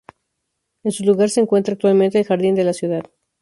[0.83, 3.03] En su lugar se encuentra actualmente el jardín de la ciudad.